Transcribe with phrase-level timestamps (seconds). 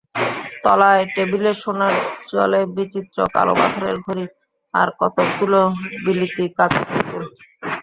[0.63, 1.93] তলায় টেবিলে সোনার
[2.29, 2.61] জলে
[2.73, 4.25] চিত্রিত কালো পাথরের ঘড়ি,
[4.73, 5.59] আর কতকগুলো
[6.03, 7.23] বিলিতি কাঁচের পুতুল।